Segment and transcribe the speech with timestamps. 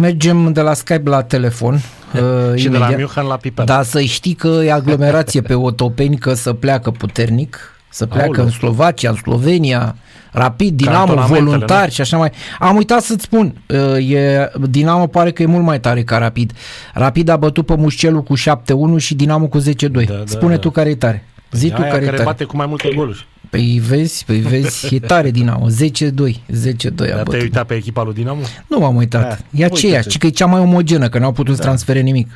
[0.00, 1.80] mergem de la Skype la telefon.
[2.12, 2.18] Uh,
[2.54, 2.72] și imediat.
[2.72, 3.64] de la Miuhan la Piper.
[3.64, 8.44] Da, să știi că e aglomerație pe Otopeni, că să pleacă puternic, să pleacă Aoleu.
[8.44, 9.96] în Slovacia, în Slovenia,
[10.32, 11.90] Rapid, Dinamo, voluntari nu?
[11.90, 12.32] și așa mai.
[12.58, 16.52] Am uitat să-ți spun, uh, e, Dinamo pare că e mult mai tare ca Rapid.
[16.94, 19.62] Rapid a bătut pe Mușcelu cu 7-1 și Dinamo cu 10-2.
[20.06, 20.60] Da, da, Spune da.
[20.60, 21.24] tu care e tare.
[21.52, 22.22] Zi păi tu care, care e tare.
[22.22, 23.26] bate cu mai multe goluri.
[23.52, 28.14] Păi vezi, păi vezi, e tare Dinamo, 10-2, 10-2 a te-ai uitat pe echipa lui
[28.14, 28.40] Dinamo?
[28.66, 29.36] Nu m-am uitat, da.
[29.50, 31.62] e aceeași, ci că e cea mai omogenă, că n-au putut da.
[31.62, 32.30] transfere nimic.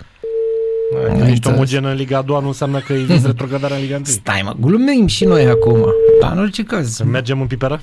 [1.18, 4.04] Că ești omogenă în Liga a doua nu înseamnă că e retrogradarea în Liga 1.
[4.04, 5.86] Stai mă, glumim și noi acum,
[6.20, 6.94] dar în orice caz.
[6.94, 7.80] Să mergem în piperă?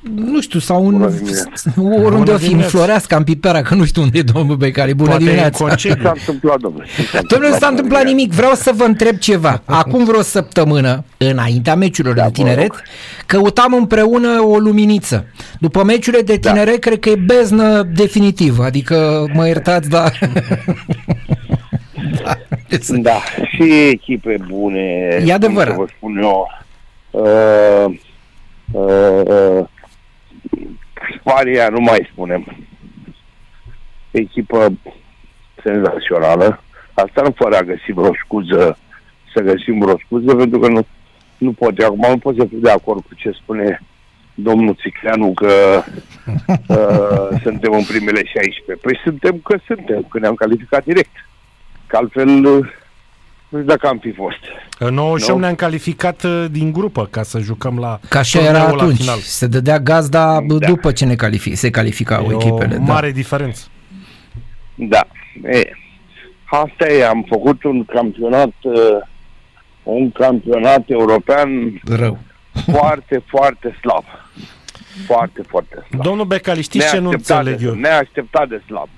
[0.00, 1.02] Nu știu, sau un,
[2.04, 4.94] oriunde o fi, în Floreasca, în Pipera, că nu știu unde e domnul Becali.
[4.94, 5.74] Bună Poate dimineața!
[5.74, 6.86] Ce s-a întâmplat, domnule?
[7.28, 8.32] Domnule, nu s-a întâmplat nimic.
[8.32, 9.62] Vreau să vă întreb ceva.
[9.64, 12.82] Acum vreo săptămână, înaintea meciurilor de, de tineret,
[13.26, 15.26] căutam împreună o luminiță.
[15.58, 16.50] După meciurile de da.
[16.50, 16.78] tineret, da.
[16.88, 18.64] cred că e beznă definitivă.
[18.64, 20.18] Adică, mă iertați, dar...
[22.22, 22.36] da.
[22.88, 23.20] da,
[23.54, 24.80] și echipe bune.
[25.26, 25.76] E adevărat.
[25.76, 26.46] Vă spun eu.
[27.10, 27.94] Uh,
[28.72, 29.64] uh, uh,
[31.18, 32.56] Spania, nu mai spunem.
[34.10, 34.72] Echipă
[35.64, 36.62] senzațională.
[36.94, 38.78] Asta nu fără a găsi vreo scuză,
[39.34, 40.86] să găsim vreo scuză, pentru că nu,
[41.38, 41.78] nu pot.
[41.78, 43.80] Acum nu pot să fiu de acord cu ce spune
[44.34, 45.52] domnul Țicleanu că
[46.68, 48.86] uh, suntem în primele 16.
[48.86, 51.28] Păi suntem că suntem, că ne-am calificat direct.
[51.86, 52.28] Că altfel
[53.50, 54.38] nu știu dacă am fi fost.
[54.78, 55.44] În 98 no?
[55.44, 58.96] ne-am calificat uh, din grupă ca să jucăm la Ca așa era atunci.
[58.96, 59.18] Final.
[59.18, 60.66] Se dădea gazda da.
[60.66, 62.74] după ce ne calific, se calificau e echipele.
[62.74, 62.92] o da.
[62.92, 63.14] mare da.
[63.14, 63.66] diferență.
[64.74, 65.06] Da.
[65.42, 65.70] E,
[66.44, 68.74] asta e, am făcut un campionat uh,
[69.82, 72.18] un campionat european rău.
[72.72, 74.04] Foarte, foarte slab.
[75.06, 76.02] Foarte, foarte slab.
[76.02, 77.74] Domnul Becali, știți ce nu înțeleg eu?
[77.74, 78.88] Neașteptat de slab.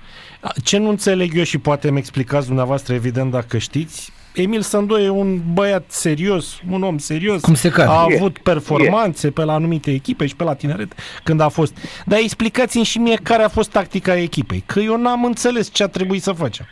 [0.63, 5.09] Ce nu înțeleg eu și poate îmi explicați dumneavoastră, evident, dacă știți, Emil Sandu e
[5.09, 7.41] un băiat serios, un om serios.
[7.41, 7.89] Cum se cade.
[7.89, 10.93] A avut performanțe pe la anumite echipe și pe la tineret
[11.23, 11.77] când a fost.
[12.05, 15.87] Dar explicați-mi și mie care a fost tactica echipei, că eu n-am înțeles ce a
[15.87, 16.65] trebuit să facem.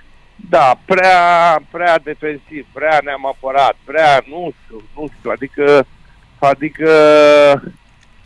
[0.50, 5.86] Da, prea, prea defensiv, prea ne-am apărat, prea, nu știu, nu știu, adică,
[6.40, 6.92] adică,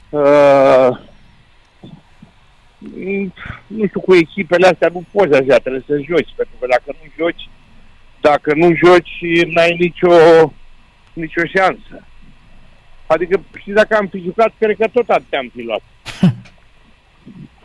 [0.10, 0.90] uh,
[3.68, 7.12] nu știu, cu echipele astea nu poți așa, trebuie să joci, pentru că dacă nu
[7.18, 7.50] joci,
[8.30, 10.16] dacă nu joci, n-ai nicio,
[11.14, 11.96] nicio șansă.
[13.08, 15.82] Adică, și dacă am fi jucat, cred că tot atât am fi luat.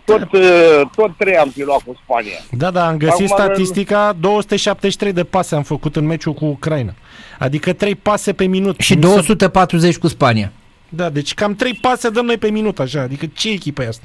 [0.05, 2.39] Tot, uh, tot trei am fi luat cu Spania.
[2.51, 6.95] Da, da, am găsit Acum statistica, 273 de pase am făcut în meciul cu Ucraina.
[7.39, 8.81] Adică 3 pase pe minut.
[8.81, 10.53] Și 240 cu Spania.
[10.89, 13.01] Da, deci cam 3 pase dăm noi pe minut, așa.
[13.01, 14.05] Adică ce echipă e asta?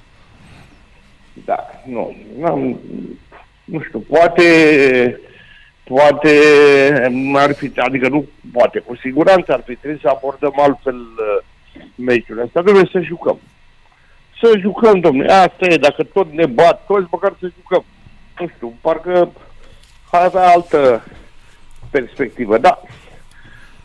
[1.45, 1.57] Da,
[1.89, 2.79] nu, n-am,
[3.65, 4.43] nu știu, poate
[5.87, 6.33] poate
[7.33, 11.43] ar fi, adică nu poate, cu siguranță ar fi trebuit să abordăm altfel uh,
[11.95, 12.61] meciul ăsta.
[12.61, 13.39] Trebuie să jucăm.
[14.41, 15.31] Să jucăm, domnule.
[15.31, 17.83] Asta e, dacă tot ne bat toți, măcar să jucăm.
[18.39, 19.31] Nu știu, parcă
[20.11, 21.03] avea altă
[21.89, 22.57] perspectivă.
[22.57, 22.81] Da,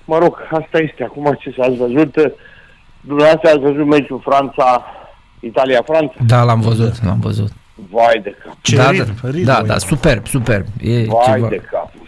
[0.05, 1.05] mă rog, asta este.
[1.05, 2.15] Acum ce s-a văzut,
[3.01, 4.85] dumneavoastră ați văzut meciul Franța,
[5.41, 6.15] Italia-Franța?
[6.27, 7.51] Da, l-am văzut, l-am văzut.
[7.91, 8.57] Vai de cap.
[8.61, 10.67] Ce da, ritm, da, ritm, da, da, superb, superb.
[10.81, 11.49] E Vai ceva.
[11.49, 12.07] de capul.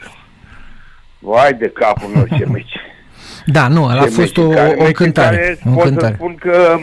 [1.19, 2.73] Vai de capul meu ce meci.
[3.47, 4.43] Da, nu, a fost o,
[4.77, 5.59] o cântare.
[5.67, 6.09] O pot cântare.
[6.09, 6.79] să spun că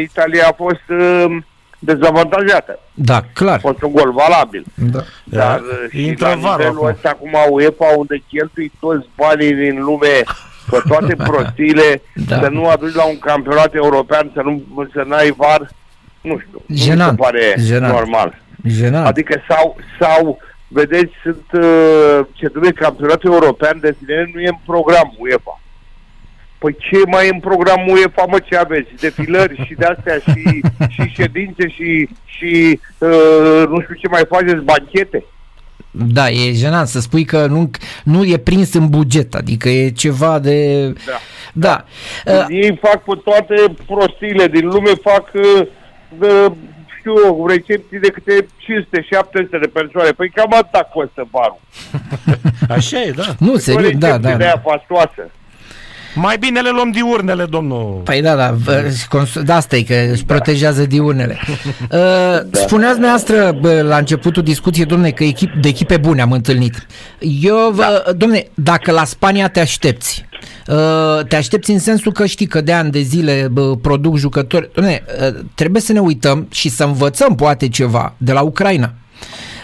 [0.00, 1.36] Italia a fost uh,
[1.78, 2.78] dezavantajată.
[2.94, 3.56] Da, clar.
[3.56, 4.64] A fost un gol valabil.
[4.74, 5.00] Da.
[5.24, 5.98] Dar da.
[5.98, 10.22] și la nivelul ăsta acum UEFA unde cheltui toți banii din lume
[10.70, 12.38] pe toate prostiile, da.
[12.40, 14.62] să nu aduci la un campionat european, să nu
[14.92, 15.70] să n-ai var,
[16.20, 17.18] nu știu, Genant.
[17.18, 17.92] nu se pare Genant.
[17.92, 18.38] normal.
[18.66, 19.06] Genant.
[19.06, 20.38] Adică sau, sau
[20.68, 25.60] vedeți, sunt uh, ce trebuie campionatul european de tineri nu e în program UEFA.
[26.58, 28.88] Păi ce mai e în program UEFA, mă, ce aveți?
[29.00, 30.60] Defilări și de-astea și,
[30.94, 35.24] și ședințe și, și uh, nu știu ce mai faceți, banchete?
[35.90, 37.70] Da, e jenant să spui că nu,
[38.04, 40.86] nu e prins în buget, adică e ceva de...
[40.88, 40.94] Da.
[41.52, 41.84] da.
[42.24, 42.32] da.
[42.32, 45.68] Uh, Ei fac pe toate prostiile din lume, fac uh, de,
[46.98, 50.10] știu eu, recepții de câte 500-700 de persoane.
[50.10, 51.60] Păi cam atât costă barul.
[52.76, 53.34] Așa e, da.
[53.38, 54.36] Nu, serios, da, da.
[54.36, 55.30] De aia fastoasă.
[56.14, 58.00] Mai bine le luăm diurnele, domnul.
[58.04, 58.54] Păi da, da,
[59.44, 60.34] da asta e, că își da.
[60.34, 61.38] protejează diurnele.
[61.90, 62.58] Uh, da.
[62.58, 66.86] Spuneați dumneavoastră la începutul discuției, domne, că echip, de echipe bune am întâlnit.
[67.18, 68.02] Eu, da.
[68.16, 70.29] domne, dacă la Spania te aștepți, Uh,
[71.28, 74.70] te aștepți în sensul că știi că de ani de zile bă, produc jucători.
[74.74, 78.92] Doamne, uh, trebuie să ne uităm și să învățăm poate ceva de la Ucraina.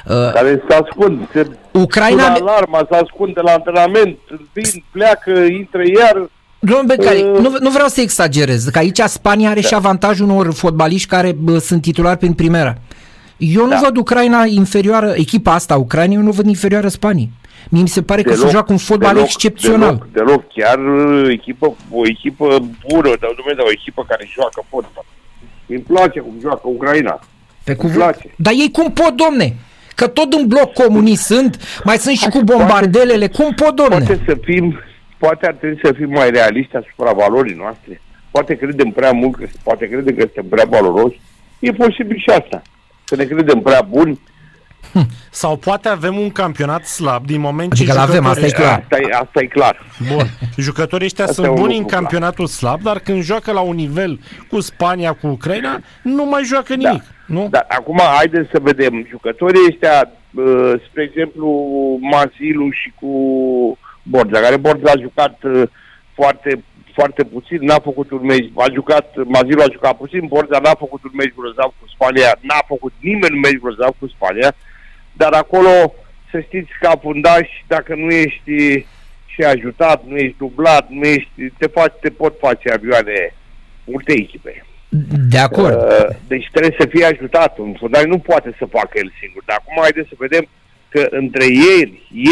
[0.07, 2.27] Uh, care se ascund, se Ucraina...
[2.27, 4.19] alarma, se ascunde la antrenament,
[4.53, 9.51] vin, pleacă, intră iar, Domnul Becali, uh, nu, nu vreau să exagerez, că aici Spania
[9.51, 9.67] are da.
[9.67, 12.75] și avantajul unor fotbaliști care bă, sunt titulari prin primera.
[13.37, 13.75] Eu da.
[13.75, 17.31] nu văd Ucraina inferioară, echipa asta Ucraina, eu nu văd inferioară Spaniei.
[17.71, 19.95] Mie mi se pare deloc, că se joacă un fotbal deloc, excepțional.
[19.95, 22.47] Deloc, deloc, chiar uh, echipă, o echipă
[22.89, 25.05] bună, dar Dumnezeu, o echipă care joacă fotbal.
[25.67, 27.21] Îmi place cum joacă Ucraina.
[27.65, 28.17] Pe cuvânt.
[28.37, 29.57] Dar ei cum pot, domne?
[29.95, 34.05] Că tot în bloc comunist sunt, mai sunt și cu bombardelele, cum pot, domne?
[34.05, 34.79] Poate să fim,
[35.19, 38.01] poate ar trebui să fim mai realiști asupra valorii noastre.
[38.31, 41.21] Poate credem prea mult, că, poate credem că suntem prea valoroși.
[41.59, 42.63] E posibil și asta.
[43.05, 44.21] Să ne credem prea buni,
[45.31, 48.79] sau poate avem un campionat slab din moment adică ce avem, asta e clar.
[48.83, 49.83] Asta e, asta e clar.
[50.13, 50.27] Bun.
[50.57, 52.57] Jucătorii ăștia asta sunt buni în campionatul clar.
[52.57, 56.89] slab, dar când joacă la un nivel cu Spania, cu Ucraina, nu mai joacă da.
[56.89, 57.03] nimic.
[57.03, 57.35] Da.
[57.35, 57.49] Nu?
[57.51, 59.07] Da, acum haideți să vedem.
[59.09, 61.49] Jucătorii ăștia, uh, spre exemplu,
[62.01, 63.11] Mazilu și cu
[64.03, 65.63] Borja, care Borja a jucat uh,
[66.15, 66.65] foarte
[66.99, 71.03] foarte puțin, n-a făcut un meci, a jucat, Mazilu a jucat puțin, Borja n-a făcut
[71.05, 74.51] un meci grozav cu Spania, n-a făcut nimeni un meci grozav cu Spania,
[75.17, 75.95] dar acolo
[76.31, 78.87] să știți că fundaș, dacă nu ești
[79.27, 83.35] și ajutat, nu ești dublat, nu ești, te, faci, te pot face avioane
[83.85, 84.65] multe echipe.
[85.29, 85.75] De acord.
[85.75, 87.59] Uh, deci trebuie să fie ajutat.
[87.59, 89.43] Un fundaș nu poate să facă el singur.
[89.47, 90.49] Dar acum haideți să vedem
[90.89, 91.45] că între
[91.81, 91.91] el,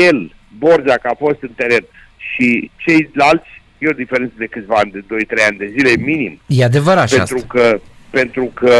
[0.09, 1.85] el, Borja, că a fost în teren,
[2.17, 6.41] și ceilalți, e o diferență de câțiva ani, de 2-3 ani de zile minim.
[6.47, 7.47] E adevărat pentru asta.
[7.49, 7.81] Că,
[8.11, 8.75] pentru că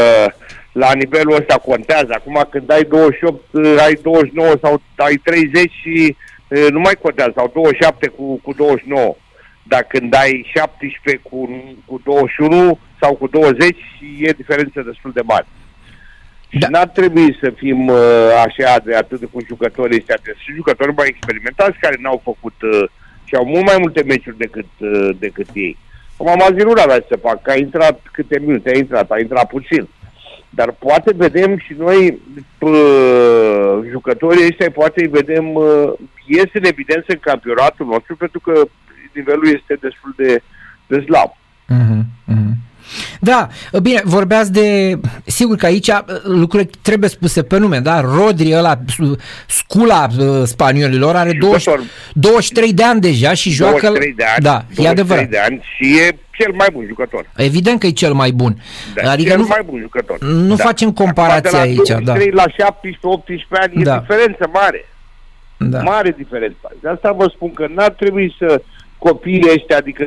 [0.81, 2.11] la nivelul ăsta contează.
[2.11, 3.43] Acum când ai 28,
[3.85, 6.15] ai 29 sau ai 30 și
[6.69, 9.15] nu mai contează, sau 27 cu, cu 29.
[9.63, 11.39] Dar când ai 17 cu,
[11.85, 13.77] cu 21 sau cu 20,
[14.19, 15.47] e diferență destul de mare.
[16.49, 16.65] Da.
[16.65, 17.97] Și n-ar trebui să fim uh,
[18.45, 20.15] așa de atât de cu jucătorii ăștia.
[20.23, 22.89] Sunt jucători mai experimentați care n-au făcut uh,
[23.23, 25.77] și au mult mai multe meciuri decât, uh, decât ei.
[26.17, 29.47] Acum Mazin nu avea să fac, că a intrat câte minute, a intrat, a intrat
[29.47, 29.87] puțin.
[30.55, 32.21] Dar poate vedem și noi
[32.57, 32.71] pă,
[33.91, 35.45] jucătorii ăștia, poate îi vedem,
[36.25, 38.53] ies în evidență în campionatul nostru, pentru că
[39.13, 40.41] nivelul este destul de,
[40.87, 41.31] de slab.
[41.31, 42.01] Uh-huh,
[42.33, 42.53] uh-huh.
[43.19, 43.47] Da,
[43.81, 44.97] bine, vorbeați de...
[45.25, 48.01] Sigur că aici uh, lucrurile trebuie spuse pe nume, da?
[48.01, 48.79] Rodri ăla,
[49.47, 51.69] scula uh, spaniolilor, are 20,
[52.13, 53.79] 23 de ani deja și joacă...
[53.79, 55.29] 23 de ani, da, e adevărat.
[55.29, 57.25] de ani și e cel mai bun jucător.
[57.35, 58.57] Evident că e cel mai bun.
[59.03, 60.21] Da, adică cel nu, mai bun jucător.
[60.21, 60.63] Nu da.
[60.63, 61.89] facem comparația aici.
[62.03, 62.13] Da.
[62.31, 62.53] la 17-18
[63.49, 63.95] ani da.
[63.95, 64.85] e diferență mare.
[65.57, 65.81] Da.
[65.81, 66.75] Mare diferență.
[66.81, 68.61] De asta vă spun că n-ar trebui să
[68.97, 70.05] copiii ăștia, adică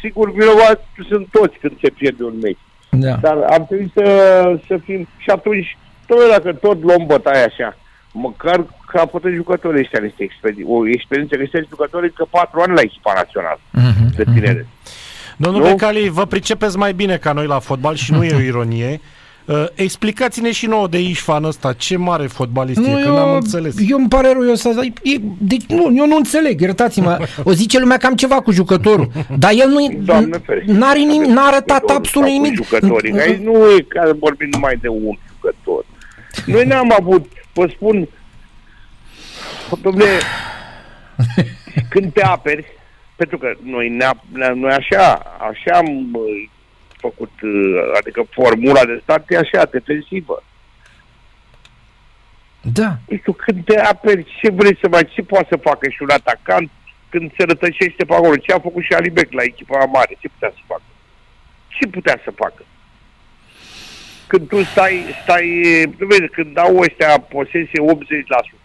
[0.00, 2.58] sigur vinovați sunt toți când se pierde un meci.
[2.90, 3.14] Da.
[3.14, 4.04] Dar am trebuit să,
[4.66, 5.76] să fim și atunci,
[6.06, 7.76] tot dacă tot luăm bătaia așa,
[8.12, 12.80] măcar capătă jucătorii ăștia este experi- o experiență că este jucătorii că patru ani la
[12.80, 14.62] echipa națională uh-huh, de tinere.
[14.62, 15.36] Uh-huh.
[15.36, 19.00] Domnul Becali, vă pricepeți mai bine ca noi la fotbal și nu e o ironie.
[19.48, 23.34] Uh, explicați-ne și nouă de Ișfan ăsta, ce mare fotbalist nu, e, că eu, n-am
[23.34, 23.74] înțeles.
[23.88, 27.18] Eu îmi pare rău, eu să e, deci, nu, eu nu înțeleg, iertați-mă.
[27.44, 30.02] O zice lumea că am ceva cu jucătorul, dar el nu
[30.64, 32.54] n-are nimic, n-a arătat absolut nimic.
[32.54, 35.84] Jucătorii, aici nu e ca vorbim numai de un jucător.
[36.46, 38.08] Noi n-am avut, vă spun,
[39.82, 40.10] domnule,
[41.90, 42.64] când te aperi,
[43.16, 44.10] pentru că noi, ne
[44.54, 46.08] noi așa, așa am
[47.00, 50.42] făcut, uh, adică formula de start e așa, defensivă.
[52.60, 52.96] Da.
[53.18, 56.70] Știu, când te aperți, ce vrei să mai, ce poate să facă și un atacant
[57.08, 58.36] când se rătăcește pe acolo?
[58.36, 60.16] Ce a făcut și Alibec la echipa mare?
[60.20, 60.82] Ce putea să facă?
[61.68, 62.62] Ce putea să facă?
[64.26, 65.46] Când tu stai, stai,
[65.98, 67.80] nu vezi, când dau ăștia posesie
[68.54, 68.58] 80%,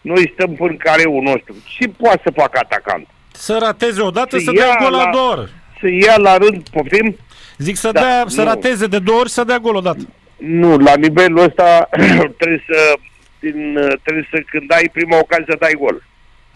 [0.00, 1.54] noi stăm până careul nostru.
[1.78, 3.08] Ce poate să facă atacant?
[3.32, 5.50] Să rateze odată, să, să dea gol la două ori.
[5.80, 7.16] Să ia la rând, poftim?
[7.60, 10.08] Zic să, da, dea, să rateze de două ori, să dea gol odată.
[10.36, 11.88] Nu, la nivelul ăsta
[12.38, 12.98] trebuie să,
[13.40, 16.02] din, trebuie să când ai prima ocazie să dai gol.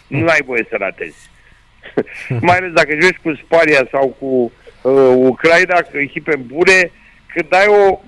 [0.06, 1.30] Nu ai voie să ratezi.
[2.46, 4.52] Mai ales dacă joci cu Spania sau cu
[4.90, 6.90] uh, Ucraina, că echipe bune,
[7.34, 8.00] când ai o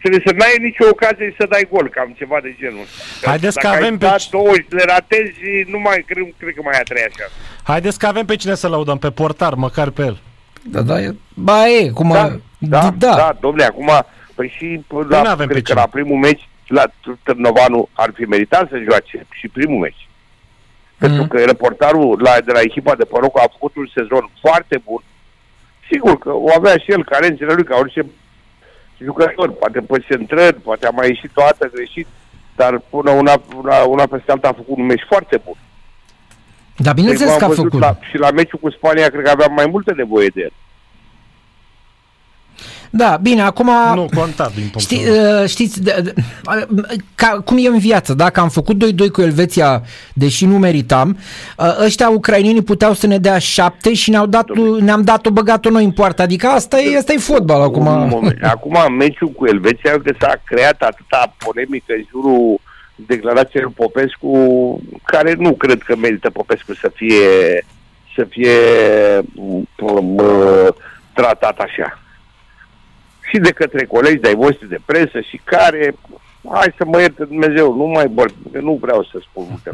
[0.00, 3.28] trebuie să n-ai nicio ocazie să dai gol, cam ceva de genul ăsta.
[3.28, 4.06] Haideți că avem pe...
[4.30, 7.30] două și le ratezi, nu mai cred, cred că mai a treia așa.
[7.62, 10.20] Haideți că avem pe cine să laudăm, pe portar, măcar pe el.
[10.64, 12.28] Da, da, e, ba e, cum da, a,
[12.58, 13.90] da, da, da, domnule, acum,
[14.34, 16.84] păi și la, avem cred că la primul meci, la
[17.22, 20.06] Târnovanu ar fi meritat să joace și primul meci.
[20.06, 20.98] Mm-hmm.
[20.98, 25.02] Pentru că reportarul la, de la echipa de Poroc a făcut un sezon foarte bun.
[25.90, 28.06] Sigur că o avea și el carențele lui, ca orice
[28.98, 32.06] jucător, poate pe centrări, poate a mai ieșit o dată greșit,
[32.56, 35.56] dar până una, una, una peste alta a făcut un meci foarte bun.
[36.76, 37.80] Da, bineînțeles Deci că a m-am văzut făcut.
[37.80, 40.52] La, și la meciul cu Spania cred că aveam mai multă nevoie de el.
[42.94, 43.70] Da, bine, acum...
[43.94, 45.42] Nu conta din punctul Știi, meu.
[45.42, 46.12] uh, știți, de, de,
[47.14, 49.82] ca, cum e în viață, dacă am făcut 2-2 cu Elveția,
[50.14, 51.18] deși nu meritam,
[51.58, 54.48] uh, ăștia ucrainenii puteau să ne dea șapte și ne-au dat,
[54.80, 56.22] ne-am dat-o băgat-o noi în poartă.
[56.22, 58.08] Adică asta e, asta e fotbal Un acum.
[58.08, 58.38] moment.
[58.42, 62.60] Acum, meciul cu Elveția, că s-a creat atâta polemică în jurul
[63.06, 67.64] declarației lui Popescu, care nu cred că merită Popescu să fie
[68.14, 68.50] să fie
[69.76, 70.68] uh,
[71.12, 71.98] tratat așa.
[73.30, 75.94] Și de către colegi de-ai voștri de presă și care,
[76.50, 79.70] hai să mă ierte Dumnezeu, nu mai băr, că nu vreau să spun multe,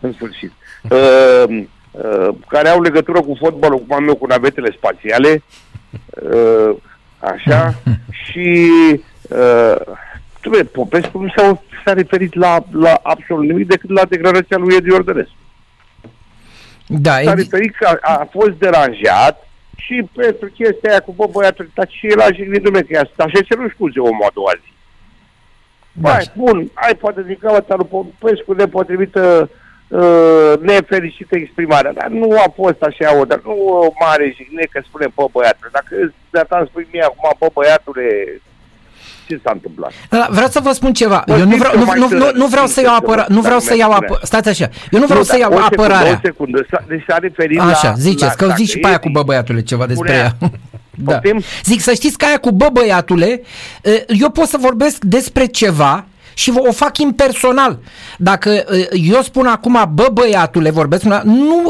[0.00, 0.52] în sfârșit,
[0.90, 5.42] uh, uh, care au legătură cu fotbalul, cum am eu cu navetele spațiale,
[6.32, 6.76] uh,
[7.18, 7.74] așa,
[8.24, 8.70] și
[9.28, 9.76] uh,
[10.48, 14.92] trebuie, Popescu nu s-a, s-a referit la, la absolut nimic decât la declarația lui Edi
[14.92, 15.36] Ordănescu.
[16.86, 21.26] Da, S-a e, referit că a, a fost deranjat și pentru chestia aia cu bă,
[21.32, 24.52] băiatul, dar și el a jignit, domnule, că i-a așa cerut scuze omul a doua
[24.62, 24.72] zi.
[25.92, 26.10] Da.
[26.10, 29.50] Hai, bun, ai poate din cauza lui Popescu nepotrivită
[29.88, 34.80] uh, nefericită exprimarea, dar nu a fost așa o, dar nu o mare jignire că
[34.84, 38.06] spune, bă, băiatul, dacă de îmi spui mie acum, bă, băiatule,
[39.28, 39.92] ce s-a întâmplat?
[40.08, 41.22] Da, vreau să vă spun ceva.
[41.26, 42.86] Bă, Eu nu știți vreau, că nu, mai nu, nu, tânăr, nu vreau să știți
[42.86, 43.26] iau că apărare.
[43.28, 44.20] mai- Nu vreau dacă să iau mi-ai apărare.
[44.22, 44.40] spune.
[44.42, 44.68] Stați așa.
[44.90, 46.12] Eu nu vreau să dar iau o secundă, apărarea.
[46.12, 47.94] O secundă, s-a, deci s-a referit Așa, la...
[47.98, 50.34] ziceți, că la, zici și pe aia cu bă băiatule ceva despre Spunea.
[50.40, 50.50] ea.
[51.00, 51.12] Da.
[51.12, 51.42] Poftim?
[51.64, 53.42] Zic să știți că aia cu bă băiatule,
[53.82, 56.04] eh, eu pot să vorbesc despre ceva
[56.38, 57.78] și o fac impersonal.
[58.18, 61.22] Dacă eh, eu spun acum bă băiatule, vorbesc, nu,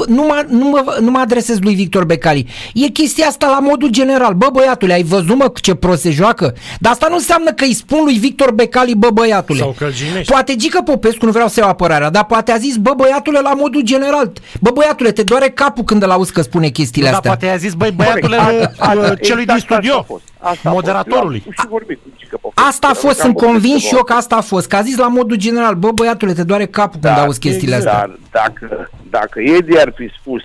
[0.07, 2.47] nu, mă, nu, mă, nu mă adresez lui Victor Becali.
[2.75, 4.35] E chestia asta la modul general.
[4.35, 6.55] Bă băiatule, ai văzut mă ce prost se joacă?
[6.79, 9.59] Dar asta nu înseamnă că îi spun lui Victor Becali bă băiatule.
[9.59, 10.33] Sau că îl jignești.
[10.33, 13.55] Poate Gică Popescu, nu vreau să iau apărarea, dar poate a zis bă băiatule la
[13.55, 14.33] modul general.
[14.61, 17.31] Bă băiatule, te doare capul când îl auzi că spune chestiile Dar astea.
[17.31, 18.71] poate i-a zis, băi, băiatule, Corect.
[18.79, 20.57] Asta- lui, asta- celui din exact asta studio, a fost.
[20.57, 20.75] Asta a fost.
[20.75, 21.43] moderatorului.
[21.47, 22.69] Eu am Și vorbit cu Gică Popescu.
[22.69, 24.69] Asta a fost, Am sunt vorbit convins cu și eu că asta a fost.
[24.69, 27.75] Că a zis la modul general, bă băiatule, te doare capul când Da, auzi chestiile
[27.75, 27.93] astea.
[27.93, 30.43] Dar dacă, dacă Edi ar fi spus,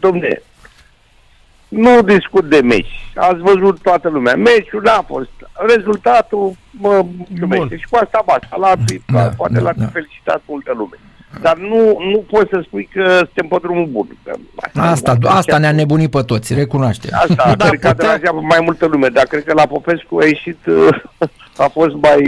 [0.00, 0.42] domne,
[1.68, 7.86] nu discut de meci, ați văzut toată lumea, meciul n-a fost, rezultatul mă mulțumește și
[7.90, 9.86] cu asta basta, l-ar fi, Da, poate da, l-ar fi da.
[9.86, 10.98] felicitat multă lume.
[11.40, 14.06] Dar nu, nu poți să spui că suntem pe drumul bun.
[14.22, 17.08] Că Asta, asta ne-a nebunit pe toți, recunoaște.
[17.12, 20.18] Asta, Da, cred că a putea- deranjat mai multă lume, dar cred că la Popescu
[20.18, 20.88] a ieșit, uh,
[21.56, 22.22] a fost mai...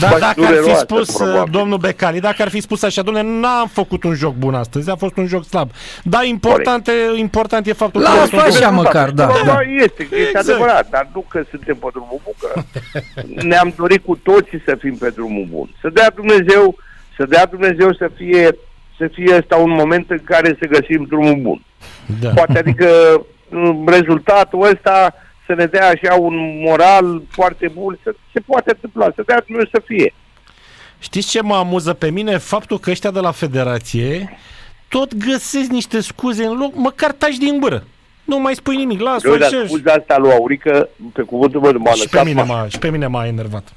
[0.00, 1.52] Dar mai dacă ar fi dureroasă, spus, probabil.
[1.52, 4.96] domnul Becali, dacă ar fi spus așa, domnule, n-am făcut un joc bun astăzi, a
[4.96, 5.70] fost un joc slab.
[6.02, 8.06] Da, important, e, important e faptul că...
[8.08, 9.58] a Lasă-o fost un așa, joc- măcar, da, Da, da.
[9.82, 10.48] Este, este Exact.
[10.48, 12.60] adevărat, dar nu că suntem pe drumul bun, că
[13.46, 15.68] ne-am dorit cu toții să fim pe drumul bun.
[15.80, 16.74] Să dea Dumnezeu,
[17.16, 18.58] să dea Dumnezeu să fie,
[18.98, 21.64] să fie ăsta un moment în care să găsim drumul bun.
[22.20, 22.28] Da.
[22.28, 22.88] Poate adică
[23.48, 25.14] m, rezultatul ăsta
[25.46, 29.70] să ne dea așa un moral foarte bun, să se poate întâmpla, să dea Dumnezeu
[29.72, 30.14] să fie.
[30.98, 32.36] Știți ce mă amuză pe mine?
[32.38, 34.38] Faptul că ăștia de la federație
[34.88, 37.84] tot găsesc niște scuze în loc, măcar taci din gură.
[38.24, 39.66] Nu mai spui nimic, lasă-o Eu, dar așa.
[39.66, 42.78] scuza asta lui Aurică, pe cuvântul meu, m-a Și pe, lăsat mine ma- m-a, și
[42.78, 43.72] pe mine m-a enervat.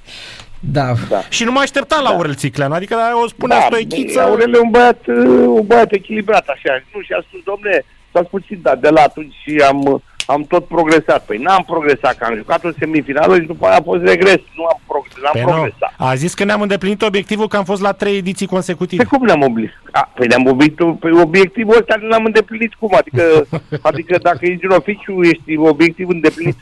[0.60, 0.94] Da.
[1.10, 1.22] Da.
[1.30, 4.22] Și nu mă așteptam la Aurel Țiclean, adică o spunea da, stoichiță.
[4.22, 5.16] Aurel e un băiat, uh,
[5.48, 6.84] un băiat echilibrat, așa.
[6.94, 10.66] Nu, și a spus, domne, s-a puțin, dar de la atunci și am, am tot
[10.68, 11.26] progresat.
[11.26, 14.40] Păi n-am progresat, că am jucat o semifinală și după aia a fost regres.
[14.56, 15.94] Nu am progresat, n-am Păi nu, progresat.
[15.98, 19.04] a zis că ne-am îndeplinit obiectivul că am fost la trei ediții consecutive.
[19.04, 19.82] Pe cum ne-am obligat?
[19.92, 22.96] A, păi ne-am obiectul, pe obiectivul ăsta nu l-am îndeplinit cum?
[22.98, 23.24] Adică,
[23.90, 26.58] adică dacă ești în oficiu, ești obiectiv îndeplinit.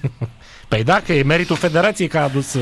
[0.68, 2.62] Păi da, că e meritul federației că a adus uh,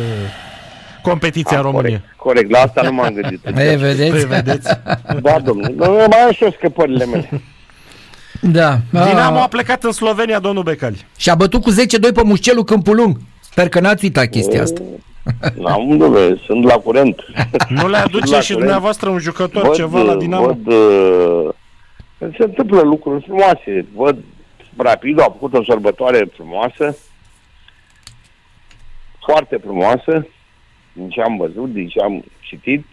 [1.03, 1.89] competiția în Ah, România.
[1.99, 3.45] Corect, corect, la asta nu m-am gândit.
[3.47, 4.25] E, Păi vedeți?
[4.27, 4.69] vedeți?
[5.21, 7.41] Da, domnule, nu, mai am și eu scăpările mele.
[8.41, 8.77] Da.
[8.91, 11.05] Dinamo a A, plecat în Slovenia, domnul Becali.
[11.17, 11.75] și a bătut cu 10-2
[12.13, 13.17] pe Mușcelul Câmpul Lung.
[13.41, 14.81] Sper că n-ați uitat chestia asta.
[15.55, 17.19] N-am, domnule, sunt la curent.
[17.69, 18.59] Nu le aduce La și curent.
[18.59, 20.45] dumneavoastră un jucător ceva la Dinamo?
[20.45, 21.49] Văd, uh,
[22.37, 23.85] se întâmplă lucruri frumoase.
[23.95, 24.17] Văd,
[24.77, 26.97] Rapid a făcut o sărbătoare frumoasă,
[29.25, 30.27] foarte frumoasă,
[30.93, 32.85] din ce am văzut, din ce am citit.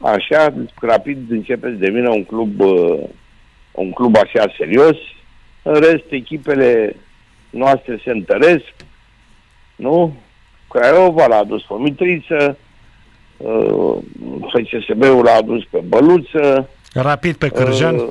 [0.00, 3.00] Așa, Rapid începe să devină un club, uh,
[3.72, 4.96] un club așa serios.
[5.62, 6.96] În rest, echipele
[7.50, 8.72] noastre se întăresc,
[9.76, 10.16] nu?
[10.68, 12.58] Craiova l-a adus pe Mitriță,
[13.36, 13.96] uh,
[14.52, 17.98] FCSB-ul l-a adus pe Băluță, Rapid pe Cârjan.
[17.98, 18.08] uh,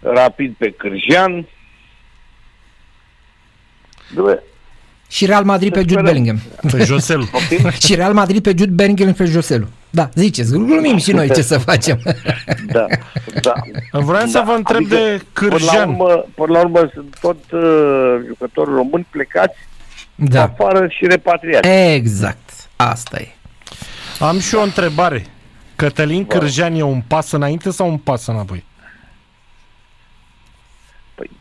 [0.00, 1.46] rapid pe Cârjan.
[5.08, 6.40] Due, Și Real Madrid pe Jude Bellingham.
[6.70, 7.24] Pe Joselu.
[7.84, 9.66] și Real Madrid pe Jude Bellingham pe Joselu.
[9.90, 12.00] Da, ziceți, glumim și noi ce să facem.
[12.72, 12.86] da,
[13.42, 13.52] da.
[13.90, 14.26] Vreau da.
[14.26, 15.58] să vă întreb adică, de Cârjan.
[15.58, 19.56] Până la urmă, până la urmă sunt tot uh, jucători români plecați
[20.14, 20.42] da.
[20.42, 21.68] afară și repatriați.
[21.68, 23.28] Exact, asta e.
[24.20, 25.26] Am și o întrebare.
[25.76, 26.38] Cătălin Bă.
[26.38, 28.64] Cârjan e un pas înainte sau un pas înapoi?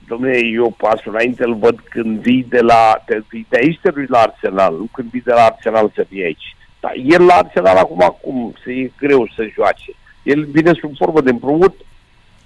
[0.08, 3.92] Păi, domnule, eu pasul înainte îl văd când vii de la, de, de aici te
[4.08, 6.56] la Arsenal, nu când vii de la Arsenal să vii aici.
[6.80, 9.92] Dar el la Arsenal acum, acum, să e greu să joace.
[10.24, 11.76] El vine sub formă de împrumut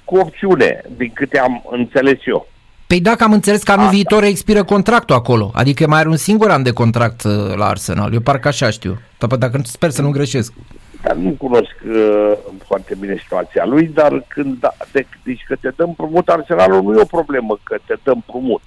[0.06, 2.48] cu opțiune, din câte am înțeles eu.
[2.88, 3.96] Păi dacă am înțeles că anul Asta.
[3.96, 8.13] viitor expiră contractul acolo, adică mai are un singur an de contract uh, la Arsenal,
[8.13, 10.53] eu parcă așa știu, dar dacă sper să nu greșesc.
[11.01, 12.31] Dar nu cunosc uh,
[12.65, 16.98] foarte bine situația lui, dar când da, de, deci că te dăm prumut Arsenalul nu
[16.98, 18.62] e o problemă că te dăm prumut.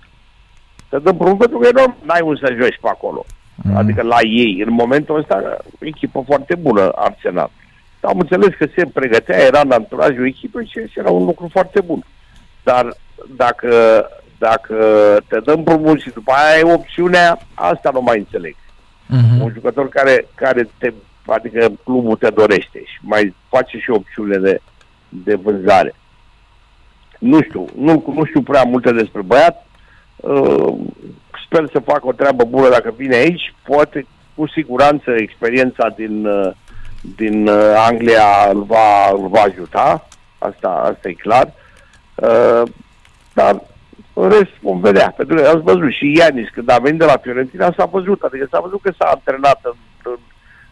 [0.89, 3.25] Te dăm prumut pentru că nu ai un să joci pe acolo.
[3.55, 3.77] Mm.
[3.77, 7.51] Adică la ei, în momentul ăsta, o echipă foarte bună, Arsenal.
[8.01, 11.81] Dar am înțeles că se pregătea, era în anturajul echipei și era un lucru foarte
[11.81, 12.05] bun.
[12.63, 12.97] Dar
[13.37, 13.71] dacă,
[14.39, 14.77] dacă
[15.29, 18.57] te dăm prumut și după aia ai opțiunea, asta nu mai înțeleg.
[19.07, 19.43] Mm-hmm.
[19.43, 20.93] Un jucător care, care te,
[21.27, 24.61] adică clubul te dorește și mai face și opțiune de,
[25.09, 25.95] de vânzare.
[27.19, 29.67] Nu știu, nu, nu știu prea multe despre băiat.
[30.17, 30.75] Uh,
[31.45, 33.55] sper să facă o treabă bună dacă vine aici.
[33.63, 36.51] Poate, cu siguranță, experiența din, uh,
[37.17, 40.09] din uh, Anglia îl va, îl va ajuta.
[40.39, 41.53] Asta, asta e clar.
[42.15, 42.63] Uh,
[43.33, 43.63] dar
[44.13, 45.13] în rest vom vedea.
[45.17, 48.23] Pentru că ați văzut și Ianis, când a venit de la Fiorentina, s-a văzut.
[48.23, 49.94] Adică s-a văzut că s-a antrenat în, în,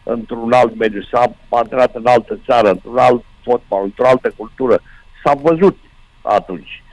[0.03, 4.81] într-un alt mediu, s-a antrenat în altă țară, într-un alt fotbal, într-o altă cultură.
[5.23, 5.77] S-a văzut
[6.21, 6.83] atunci.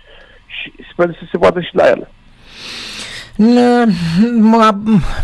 [0.46, 2.08] Și sper să se vadă și la el.
[4.38, 4.74] Mă,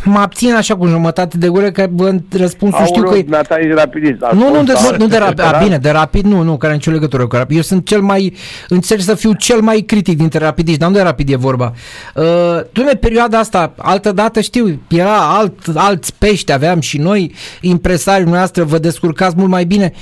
[0.04, 1.88] mă abțin așa cu jumătate de gură că
[2.30, 3.16] răspunsul Aoleu, știu că...
[3.60, 4.18] e rapidist.
[4.32, 6.90] Nu, nu, de, nu, nu de rapid, a, bine, de rapid nu, nu, care nicio
[6.90, 7.56] legătură cu rapid.
[7.56, 8.34] Eu sunt cel mai,
[8.68, 11.72] încerc să fiu cel mai critic dintre rapidiști, dar nu de rapid e vorba.
[12.14, 12.24] Uh,
[12.72, 18.62] Dumne, perioada asta, altă dată știu, era alt, alți pești, aveam și noi, impresarii noastre,
[18.62, 19.92] vă descurcați mult mai bine.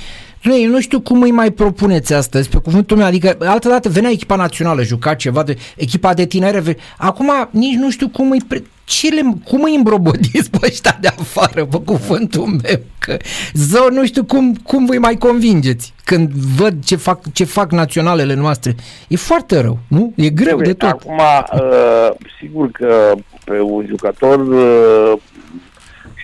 [0.45, 3.89] Nu, eu nu știu cum îi mai propuneți astăzi, pe cuvântul meu, adică altă dată
[3.89, 8.41] venea echipa națională, juca ceva, de, echipa de tinere, acum nici nu știu cum îi,
[8.47, 13.17] pre, ce le, cum îi îmbrobodiți pe ăștia de afară, pe cuvântul meu, că
[13.53, 18.33] zău, nu știu cum, cum voi mai convingeți când văd ce fac, ce fac naționalele
[18.33, 18.75] noastre.
[19.07, 20.13] E foarte rău, nu?
[20.15, 20.89] E greu de tot.
[20.89, 25.13] Acum, uh, sigur că pe un jucător, uh,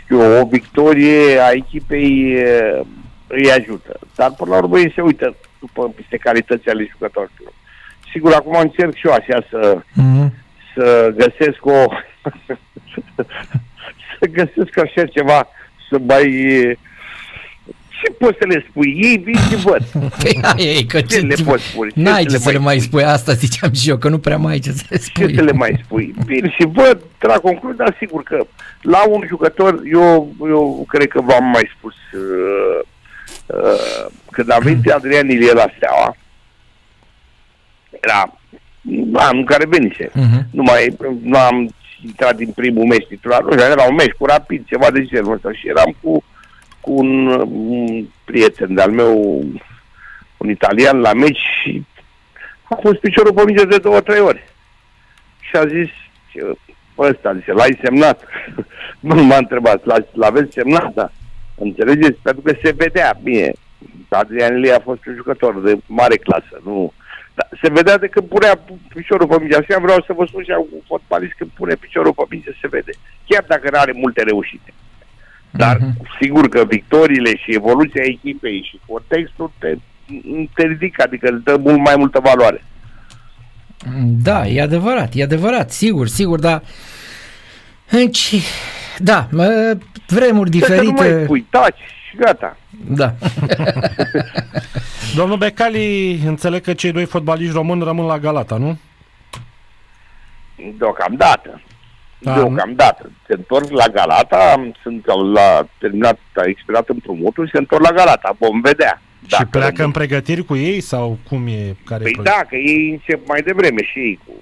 [0.04, 2.86] știu, o victorie a echipei uh,
[3.32, 4.00] îi ajută.
[4.16, 7.54] Dar până la urmă ei se uită după niște calități ale jucătorilor.
[8.12, 10.30] Sigur, acum încerc și eu așa să, mm-hmm.
[10.76, 11.86] să găsesc o...
[14.20, 15.48] să găsesc așa ceva
[15.90, 16.26] să mai...
[18.04, 19.00] Ce poți să le spui?
[19.02, 19.84] Ei vin și văd.
[20.22, 21.92] Păi ei, că ce, ce le poți spune?
[21.96, 24.52] N-ai ce, ce să le mai spui asta, ziceam și eu, că nu prea mai
[24.52, 25.28] ai ce să le spui.
[25.28, 26.14] Ce să le mai spui?
[26.26, 28.46] Vin și văd, trag concluzii, dar sigur că
[28.82, 32.22] la un jucător, eu, eu cred că v-am mai spus uh,
[33.54, 36.16] Uh, când a venit Adrian Ilie la Steaua,
[38.00, 38.40] era
[39.14, 40.08] anul care venise.
[40.10, 40.44] Uh-huh.
[40.52, 41.70] Nu mai nu am
[42.06, 45.52] intrat din primul meci titular, nu era un meci cu rapid, ceva de genul ăsta
[45.52, 46.24] și eram cu,
[46.80, 49.44] cu un, un prieten de-al meu,
[50.38, 51.86] un italian la meci și
[52.64, 54.44] a fost piciorul pe minge de două, trei ori.
[55.40, 55.90] Și a zis,
[56.98, 58.24] ăsta, zice, l-ai semnat?
[59.00, 61.12] nu m-a întrebat, l-aveți semnat, da.
[61.56, 62.20] Înțelegeți?
[62.22, 63.52] Pentru că se vedea bine.
[64.10, 66.94] Adrian Ilie a fost un jucător de mare clasă, nu...
[67.34, 69.56] Dar se vedea de când punea piciorul pe minge.
[69.56, 72.92] Așa vreau să vă spun și un fotbalist când pune piciorul pe minge se vede.
[73.28, 74.74] Chiar dacă nu are multe reușite.
[75.52, 76.20] Dar uh-huh.
[76.22, 79.76] sigur că victoriile și evoluția echipei și contextul te,
[80.56, 82.64] te ridică, adică îți dă mult mai multă valoare.
[84.24, 86.64] Da, e adevărat, e adevărat, sigur, sigur, dar
[87.92, 88.36] deci,
[89.00, 89.28] da,
[90.08, 90.86] vremuri diferite.
[90.86, 92.58] Să nu mai spui, taci și gata.
[92.88, 93.14] Da.
[95.18, 98.78] Domnul Becali, înțeleg că cei doi fotbaliști români rămân la Galata, nu?
[100.78, 101.62] Deocamdată.
[102.20, 103.12] Da, Deocamdată.
[103.28, 108.36] Se întorc la Galata, sunt la terminat, a expirat împrumutul și se întorc la Galata.
[108.40, 109.02] Vom vedea.
[109.28, 109.86] Și pleacă rămân.
[109.86, 111.76] în pregătiri cu ei sau cum e?
[111.86, 114.34] Care păi da, că ei încep mai devreme și ei cu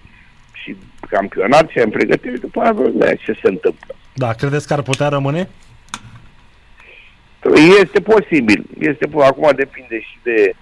[0.51, 0.75] și
[1.09, 3.95] campionat și în pregătire, după aia ce se întâmplă.
[4.19, 5.49] Da, credeți că ar putea rămâne?
[7.81, 8.65] Este posibil.
[8.79, 10.55] Este Acum depinde și de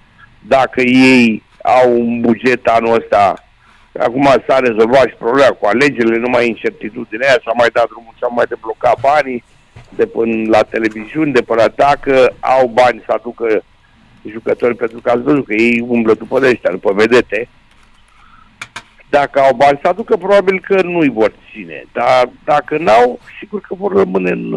[0.48, 3.34] dacă ei au un buget anul ăsta
[4.00, 7.88] Acum s-a rezolvat și problema cu alegerile, nu mai e incertitudinea aia, s-a mai dat
[7.88, 9.44] drumul, s-a mai deblocat banii
[9.90, 13.64] de până la televiziuni, de până dacă au bani să aducă
[14.30, 17.50] jucători, pentru că ați văzut că ei umblă după de ăștia, după vedete.
[19.10, 21.86] Dacă au bani să aducă, probabil că nu-i vor ține.
[21.94, 24.54] Dar dacă n-au, sigur că vor rămâne în,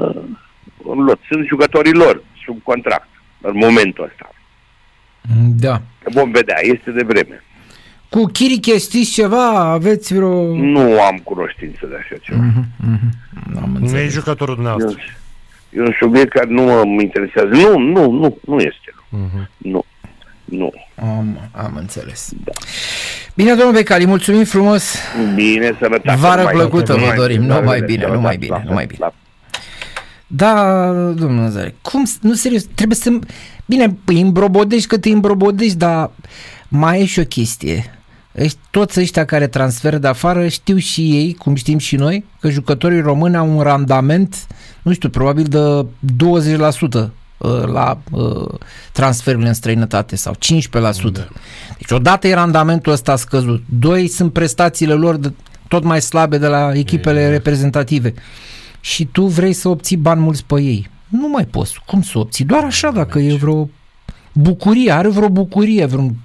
[0.84, 1.18] în lot.
[1.30, 3.08] Sunt jucătorii lor, sub contract,
[3.40, 4.30] în momentul ăsta.
[5.56, 5.82] Da.
[6.04, 7.44] Vom vedea, este de vreme.
[8.08, 9.58] Cu Chiric știți ceva?
[9.58, 10.54] Aveți vreo...
[10.56, 12.38] Nu am cunoștință de așa ceva.
[12.38, 13.62] Mm-hmm, mm-hmm.
[13.62, 15.02] Am nu e jucătorul dumneavoastră.
[15.70, 17.48] E un subiect care nu mă interesează.
[17.48, 18.94] Nu, nu, nu, nu este.
[18.94, 19.46] Mm-hmm.
[19.56, 19.84] Nu,
[20.50, 20.72] nu.
[20.94, 22.30] Am, am înțeles.
[22.44, 22.52] Da.
[23.34, 24.94] Bine, domnul Becali, mulțumim frumos.
[25.34, 26.18] Bine, sănătate.
[26.20, 27.42] Vară plăcută vă dorim.
[27.42, 29.12] Nu mai bine, nu mai bine, nu mai bine.
[30.26, 33.10] Da, domnul Nazare, cum, nu serios, trebuie să...
[33.66, 36.10] Bine, îi îmbrobodești cât îi îmbrobodești, dar
[36.68, 37.84] mai e și o chestie.
[38.70, 43.00] Toți ăștia care transferă de afară știu și ei, cum știm și noi, că jucătorii
[43.00, 44.46] români au un randament,
[44.82, 45.86] nu știu, probabil de
[47.06, 47.19] 20% Uh,
[47.66, 48.48] la uh,
[48.92, 50.38] transferurile în străinătate sau 15%.
[51.12, 51.28] Da.
[51.78, 53.62] Deci odată e randamentul ăsta scăzut.
[53.78, 55.32] Doi sunt prestațiile lor de,
[55.68, 58.14] tot mai slabe de la echipele e, reprezentative.
[58.80, 60.90] Și tu vrei să obții bani mulți pe ei.
[61.08, 61.80] Nu mai poți.
[61.86, 62.44] Cum să obții?
[62.44, 63.68] Doar așa dacă e vreo
[64.32, 66.16] bucurie, are vreo bucurie, vreun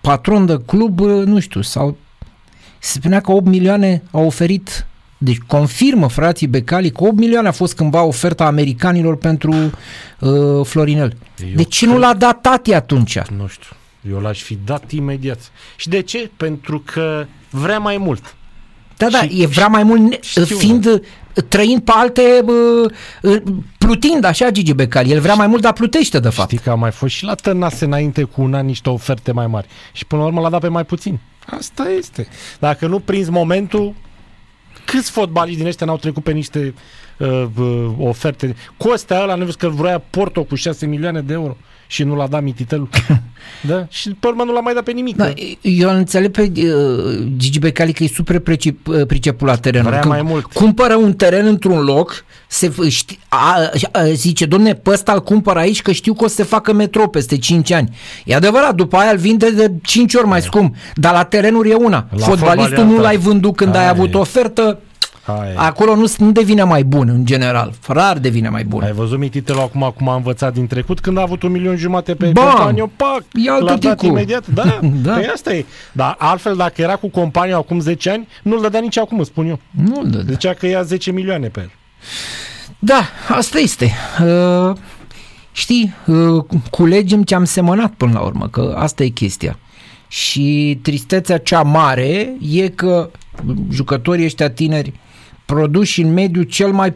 [0.00, 1.96] patron de club, uh, nu știu, sau
[2.78, 4.86] se spunea că 8 milioane au oferit
[5.18, 9.52] deci confirmă frații Becali că 8 milioane a fost cândva oferta americanilor pentru
[10.18, 11.16] uh, Florinel.
[11.40, 11.96] Eu de ce cred...
[11.96, 13.18] nu l-a dat tati atunci?
[13.36, 13.76] Nu știu.
[14.10, 15.38] Eu l-aș fi dat imediat.
[15.76, 16.30] Și de ce?
[16.36, 18.36] Pentru că vrea mai mult.
[18.96, 21.00] Da, da, și, e vrea mai mult știu, fiind uh,
[21.48, 22.90] trăind pe alte uh,
[23.22, 23.42] uh,
[23.78, 25.10] plutind așa Gigi Becali.
[25.12, 26.48] El vrea mai mult, dar plutește de fapt.
[26.48, 29.46] Știi că a mai fost și la Tănase înainte cu un an niște oferte mai
[29.46, 29.68] mari.
[29.92, 31.18] Și până la urmă l-a dat pe mai puțin.
[31.46, 32.28] Asta este.
[32.58, 33.94] Dacă nu prinzi momentul,
[34.90, 36.74] Câți fotbaliști din ăștia n-au trecut pe niște
[37.18, 38.56] uh, uh, oferte?
[38.76, 41.56] Costea ăla, nu vezi că vrea Porto cu 6 milioane de euro
[41.90, 42.88] și nu l-a dat mititelul.
[43.68, 43.86] da?
[43.88, 45.16] Și pe urmă nu l-a mai dat pe nimic.
[45.16, 49.90] Da, eu înțeleg pe uh, Gigi Becali că e super uh, pricepul la terenul.
[49.90, 50.44] Vrea mai mult.
[50.52, 55.56] Cumpără un teren într-un loc, se ști, a, a, zice, domne, pe ăsta îl cumpăr
[55.56, 57.96] aici că știu că o să se facă metro peste 5 ani.
[58.24, 61.74] E adevărat, după aia îl vinde de 5 ori mai scump, dar la terenuri e
[61.74, 62.06] una.
[62.10, 63.82] La Fotbalistul nu l-ai vândut când Hai.
[63.82, 64.80] ai avut ofertă,
[65.36, 65.54] Hai.
[65.54, 67.72] Acolo nu, nu devine mai bun în general.
[67.86, 68.82] Rar devine mai bun.
[68.82, 72.14] Ai văzut mititele acum cum a învățat din trecut când a avut un milion jumate
[72.14, 73.22] pe companie, pac,
[73.60, 74.46] l-a dat imediat.
[74.46, 75.12] Da, da.
[75.12, 75.64] Păi asta e.
[75.92, 79.60] Dar altfel dacă era cu compania acum 10 ani, nu-l dădea nici acum, spun eu.
[79.70, 80.32] Nu-l dădea.
[80.32, 81.70] Zicea că ia 10 milioane pe el.
[82.78, 83.92] Da, asta este.
[84.22, 84.76] Uh,
[85.52, 89.58] știi, uh, culegem ce am semănat până la urmă, că asta e chestia.
[90.08, 93.10] Și tristețea cea mare e că
[93.70, 94.92] jucătorii ăștia tineri
[95.54, 96.94] produși în mediul cel mai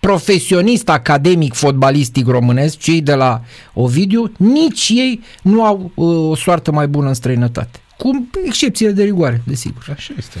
[0.00, 6.72] profesionist academic fotbalistic românesc, cei de la Ovidiu, nici ei nu au uh, o soartă
[6.72, 7.78] mai bună în străinătate.
[7.96, 9.86] Cu excepție de rigoare, desigur.
[9.92, 10.38] Așa este.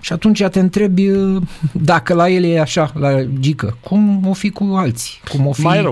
[0.00, 1.42] Și atunci te întrebi uh,
[1.72, 5.20] dacă la el e așa, la Gică, cum o fi cu alții?
[5.30, 5.60] Cum o fi...
[5.60, 5.82] Mai rău.